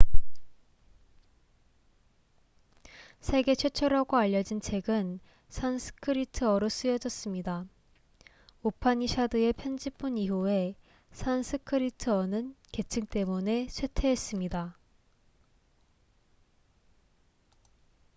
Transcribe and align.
세계 3.19 3.53
최초라고 3.53 4.17
알려진 4.17 4.59
책은 4.59 5.19
산스크리트어로 5.49 6.69
쓰여졌습니다 6.69 7.67
우파니샤드의 8.63 9.53
편집본 9.53 10.17
이후에 10.17 10.73
산스크리트어는 11.11 12.55
계층 12.71 13.05
때문에 13.05 13.67
쇠퇴했습니다 13.69 14.75